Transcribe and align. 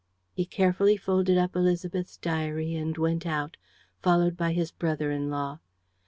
He 0.33 0.45
carefully 0.45 0.97
folded 0.97 1.37
up 1.37 1.51
Élisabeth's 1.51 2.17
diary 2.19 2.73
and 2.73 2.97
went 2.97 3.23
out, 3.27 3.55
followed 4.01 4.35
by 4.35 4.51
his 4.51 4.71
brother 4.71 5.11
in 5.11 5.29
law. 5.29 5.59